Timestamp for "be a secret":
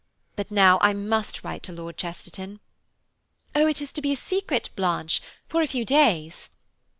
4.01-4.71